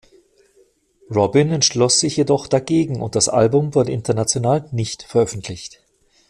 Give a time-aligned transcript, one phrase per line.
[1.13, 5.83] Robyn entschloss sich jedoch dagegen und das Album wurde international nicht veröffentlicht.